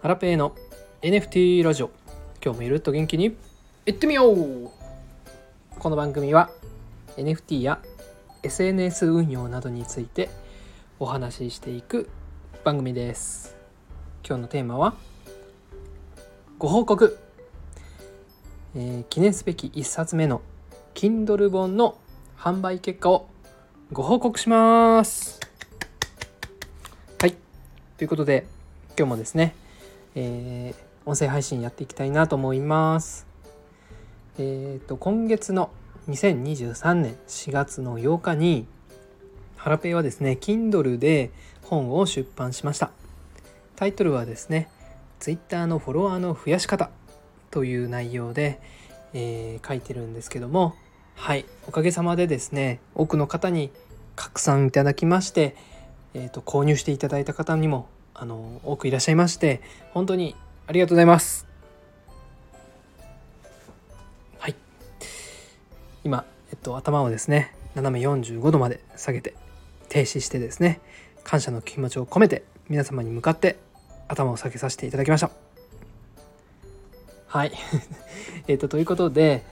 [0.00, 0.54] ハラペーの
[1.02, 1.90] NFT ラジオ。
[2.40, 3.36] 今日もゆるっと元気に
[3.84, 4.70] いってみよう。
[5.76, 6.50] この番組は
[7.16, 7.80] NFT や
[8.44, 10.30] SNS 運用などについて
[11.00, 12.08] お話ししていく
[12.62, 13.56] 番組です。
[14.24, 14.94] 今日のテーマは
[16.60, 17.18] ご報告、
[18.76, 20.42] えー記念すべき1冊目の
[20.94, 21.98] Kindle 本の
[22.38, 23.28] 販売結果を
[23.92, 25.40] ご報告します。
[27.20, 27.34] はい。
[27.96, 28.46] ということで
[28.96, 29.56] 今日もですね、
[30.14, 33.26] えー音声配信やっていきたいなと思います。
[34.38, 35.70] えっ、と今月の
[36.06, 38.66] 2023年4月の8日に
[39.56, 41.30] ハラペイはですね Kindle で
[41.62, 42.90] 本を出版しました。
[43.74, 44.68] タイトルはですね
[45.18, 46.90] Twitter のフォロワーの増やし方
[47.50, 48.60] という内容で、
[49.14, 50.74] えー書いてるんですけども
[51.14, 53.70] はいおかげさまでですね多くの方に
[54.14, 55.56] 拡散いただきまして、
[56.12, 57.88] えー、と購入していただいた方にも
[58.20, 59.60] あの多くいらっしゃいまして
[59.92, 60.34] 本当に
[60.66, 61.46] ありがとうございます。
[64.38, 64.54] はい。
[66.04, 69.34] 今、えっと、頭をですね斜め45度まで下げて
[69.88, 70.80] 停止してですね
[71.22, 73.56] 感謝の気持ちを込めて皆様に向かって
[74.08, 75.30] 頭を下げさせていただきました
[77.28, 77.52] はい。
[78.48, 79.44] えっとということで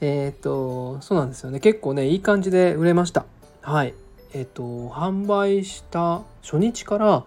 [0.00, 1.60] えっ、とそうなんですよね。
[1.60, 3.26] 結構ねいい感じで売れました。
[3.62, 3.94] はい。
[4.32, 7.24] えっ、と販売した初日から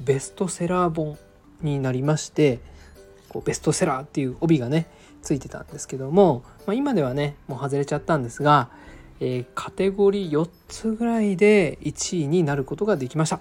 [0.00, 1.18] ベストセラー本
[1.60, 2.60] になりまして
[3.28, 4.86] こうベストセラーっていう帯がね
[5.22, 8.68] ついてたんですけども、まあ、今ではねもう外れちゃったんですが、
[9.20, 13.40] えーカテゴリー4つぐらいで1位になることができました。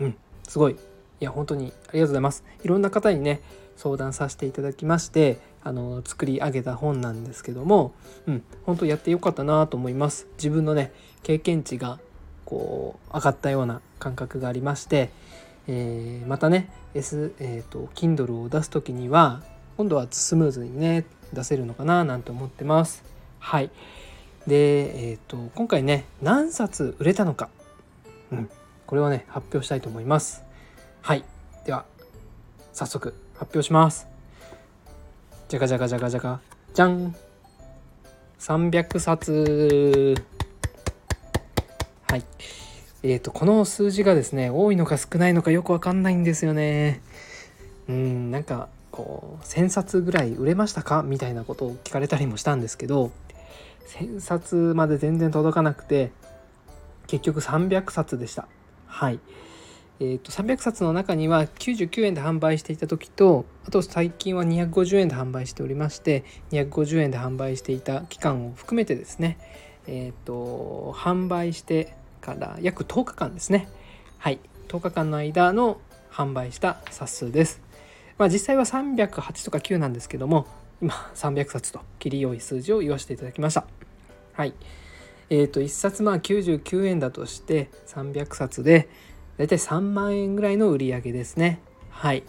[0.00, 0.16] うん
[0.48, 0.72] すごい。
[0.72, 0.76] い
[1.24, 2.44] や本当にありがとうございます。
[2.64, 3.40] いろんな方にね
[3.76, 7.94] 相談させていただきましてあの作り上げた本なんですけども
[8.26, 10.26] うん本当やってよかったなと思います。
[10.36, 12.00] 自分のね経験値が
[12.44, 15.10] こう上がったような感覚がありまして、
[15.68, 19.42] えーまたね、S えー、と Kindle を出す時には
[19.76, 23.04] 今度はスムーズにね出せるのかななんて思ってます。
[23.38, 23.70] はい
[24.46, 27.48] で、えー、と今回ね何冊売れたのか、
[28.32, 28.50] うん、
[28.86, 30.42] これをね発表したいと思います。
[31.00, 31.24] はい
[31.64, 31.84] では
[32.72, 34.08] 早速発表します。
[35.48, 36.40] じゃがじゃがじゃがじゃが
[36.74, 37.14] じゃん
[38.38, 40.14] 300冊
[42.08, 42.24] はい。
[43.02, 47.00] えー、とこの数字がですね多いのか少ないのかよくわかんないんですよね。
[47.88, 51.02] うんなんかこう1,000冊ぐらい売れましたか？
[51.02, 53.10] みたいなことを聞かれたりもしたんですけど
[53.88, 56.12] 1,000冊まで全然届かなくて
[57.08, 58.46] 結局300冊でした。
[58.86, 59.18] はい。
[60.00, 69.38] えー、と300冊の中には99円で販売していた時とあと最近は250円で販売しておりまして250円で販売していた期間を含めてですね
[69.86, 73.68] えっ、と販売してから約10日間ですね。
[74.16, 74.38] はい。
[74.68, 77.60] 10日間の間の販売した冊数です。
[78.16, 80.46] まあ実際は308とか9なんですけども
[80.80, 83.66] 今300冊と切り良い数字を言わせていただきました。
[84.32, 84.54] はい。
[85.28, 88.88] えっ、と1冊まあ99円だとして300冊で
[89.36, 91.60] だいたい3万円ぐらいの売り上げですね。
[91.90, 92.22] はい。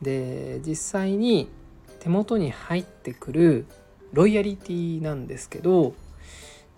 [0.00, 1.50] で実際に
[1.98, 3.66] 手元に入ってくる
[4.12, 5.94] ロイヤリティなんですけど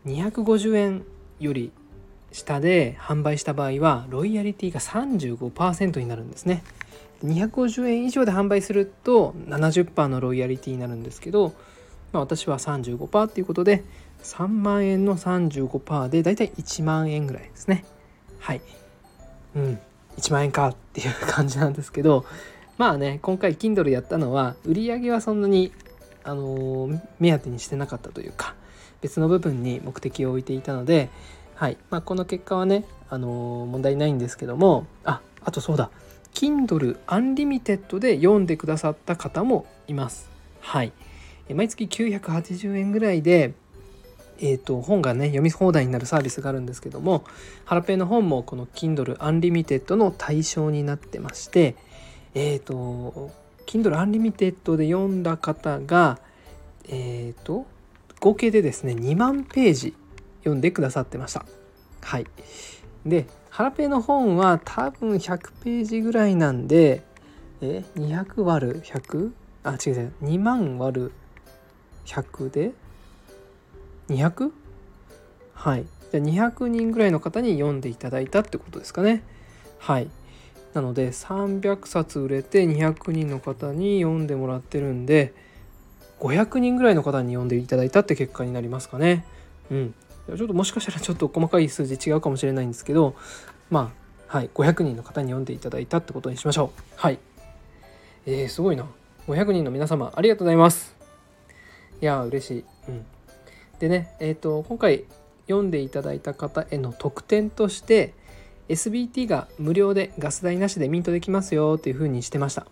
[0.07, 1.05] 250円
[1.39, 1.73] より
[2.33, 6.63] 下で販売した場合はロイヤリティが35%になるんですね。
[7.25, 11.55] 250円以上で販売すると70%のロイヤリティになるんですけど、
[12.13, 13.85] まあ、私は35%っていうことで
[14.25, 17.85] 3万円の35%でだいたい1万円ぐらいですね。
[18.41, 18.61] はい。
[19.55, 19.79] うん。
[20.19, 22.27] 1万円かっていう感じなんですけど
[22.77, 25.73] まあね今回 Kindle やったのは売り上げはそんなに
[26.25, 28.55] あのー目当てにしてなかったというか
[29.01, 31.11] 別の部分に目的を置いていたので、
[31.63, 31.79] はい。
[31.91, 35.91] まあ、この結果はね、あのー問題ないんですけどもああとそうだ。
[36.35, 40.29] Kindle Unlimited で読んでくださった方もいます。
[40.59, 40.93] はい、
[41.55, 43.55] 毎月980円ぐらいで
[44.41, 47.23] えー、と本がね読み放題になるサービスがあるんですけども
[47.65, 51.77] ハラペンの本もこの Kindle Unlimited の対象になってまして
[52.35, 53.31] えっ、と
[53.67, 56.19] Kindle Unlimited で読んだ方が
[56.89, 57.67] えっ、と
[58.19, 59.95] 合計でですね2万ページ
[60.43, 61.47] 読んでくださってました。
[62.03, 62.27] はい。
[63.07, 67.03] でハラペの本は多分100ページぐらいなんで
[67.61, 69.31] え200割る 100?
[69.65, 70.13] あ違う違う。
[70.23, 71.13] 2万割る
[72.07, 72.73] 100で
[74.09, 74.51] ？200?
[75.55, 75.87] はい。
[76.11, 79.23] じゃあ200人ぐらいの方に読んでいただいたってことですかね。
[79.79, 80.09] はい。
[80.75, 85.35] なので300冊売れて200人の方に読んでもらってるんで
[86.19, 89.25] 500人ぐらいの方に読んでいただいたって結果になりますかね。
[89.71, 89.95] うん。
[90.27, 93.15] ちょっともしかしたらちょっと細かい数字違うかもしれないんですけど
[93.71, 93.93] ま
[94.29, 96.81] あはい500人の方に読んでいただいたってことにしましょう。
[96.97, 97.19] はい。
[98.25, 98.87] えー、すごいな。
[99.27, 100.97] 500人の皆様ありがとうございます。
[102.01, 103.07] いや嬉しい、うん、
[103.79, 105.05] でねえっ、ー、と今回
[105.47, 108.15] 読んでいただいた方への特典として
[108.69, 112.67] SBT が無料でガス代なしでミントできますよっていう風にしてました。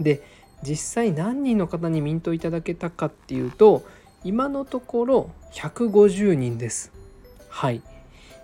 [0.00, 0.22] で
[0.62, 3.84] 実際何人の方にミントいただけたかっていうと
[4.24, 6.95] 今のところ150人です。
[7.56, 7.80] はい。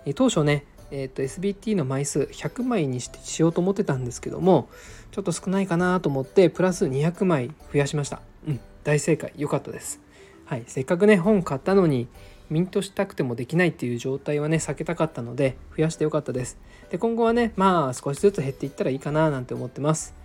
[0.07, 4.69] え当初ねえーと、SBT の枚数100枚にしてしようと思ってたんですけども
[5.11, 8.21] ちょっと少ないかなと思ってプラス200枚増やしました。
[8.47, 9.31] うん大正解。
[9.37, 10.01] 良かったです。
[10.45, 10.63] はい。
[10.65, 12.07] せっかくね本買ったのに
[12.49, 16.57] ミントしたくてもできないっていう状態はね避けたかったので増やしてよかったです。
[16.89, 20.15] で今後はねまあ少しずつ減っていったらいいかななんて思ってます。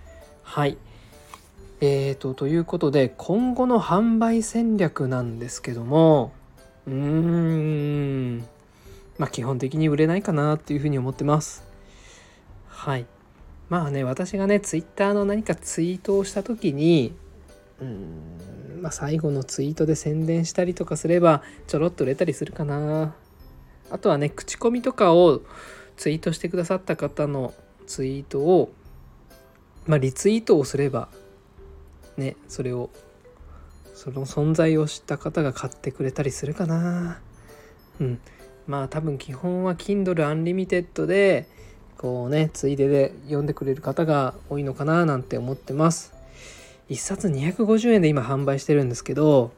[0.43, 0.79] はい。
[1.83, 6.33] えーとということで今後の販売戦略なんですけども
[6.87, 8.49] うーん。
[9.19, 11.65] まあ基本的に売れないかなっていうふうに思ってます。
[12.69, 13.07] はい。
[13.69, 17.15] まあね私がねツイッターの何かツイートをした時に
[17.81, 23.15] うんまあ最後のツイートで宣伝したりとかすればちょろっと売れたりするかな。
[23.91, 25.43] あとはね口コミとかを
[25.97, 27.55] ツイートしてくださった方の
[27.87, 28.73] ツイートを
[29.87, 31.09] まあリツイートをすれば
[32.17, 32.91] ねそれを
[33.95, 37.21] その存在を知った方が買ってくれたりするかな。
[38.01, 38.21] うん。
[38.69, 41.49] まあ多分基本は Kindle Unlimited で
[41.97, 46.15] こうねついでで読んでくれる方が多いのかななんて思ってます。
[46.91, 49.53] 1冊250円で今販売してるんですけど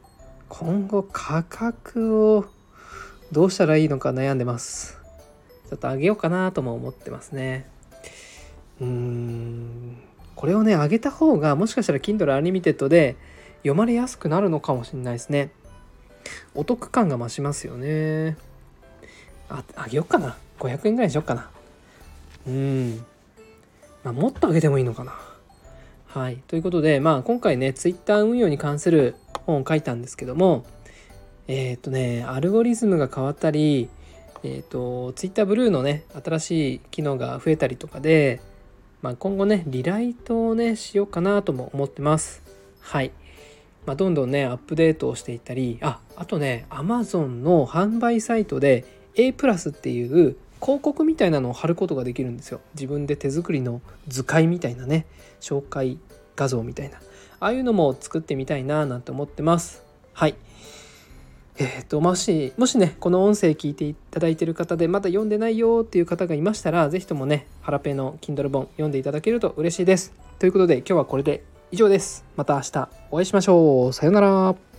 [0.49, 2.45] 今後価格を
[3.31, 4.97] どうしたらいいのか悩んでます。
[5.69, 7.67] ちょっと上げようかなとも思ってますね。
[8.79, 9.97] うーん。
[10.35, 13.17] これをね上げた方がもしかしたら Kindle Unlimited で
[13.57, 15.51] 読まれやすくなるのかもしれないですね。
[16.55, 18.37] お得感が増しますよね。
[19.51, 20.35] ああげよっかな。
[20.59, 21.49] 500円ぐらいにしよっかな。
[22.47, 23.05] うん。
[24.03, 25.13] まあもっとあげてもいいのかな。
[26.07, 26.37] はい。
[26.47, 29.15] ということでまあ今回ね Twitter 運用に関する
[29.45, 30.65] 本を書いたんですけども
[31.47, 33.89] えっ、ー、とねアルゴリズムが変わったり
[34.43, 38.41] えっ、ー、と Twitter ブルーのね新しい機能が増えたりとかで
[39.01, 42.43] まあ、今後ねリライトをねしようかなとも思ってます。
[42.79, 43.11] はい。
[43.85, 48.85] まあ、どんどんねアップデートをしていったりああとね Amazon の販売サイトで
[49.15, 52.61] A プラスっていう広告みたいなのを貼ることができるんですよ。
[52.75, 55.05] 自分で手作りの図解みたいなね。
[55.39, 55.97] 紹介
[56.35, 56.97] 画像みたいな。
[57.39, 59.83] ああいうのも作ってみたいななんて思ってます。
[60.13, 60.35] はい。
[61.57, 70.13] えーと、もしもしねこの音声聞いていただいてる方でまだ読んでないよっていう方がいましたら是非ともねハラペの Kindle 本読んでいただけると嬉しいです。
[70.39, 72.25] ということで今日はこれで以上です。
[72.35, 73.93] また明日お会いしましょう。
[73.93, 74.70] さようなら。